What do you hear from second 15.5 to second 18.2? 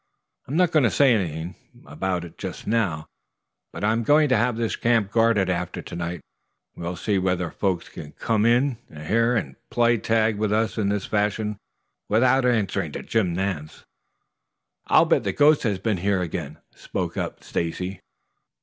has been here again," spoke up Stacy.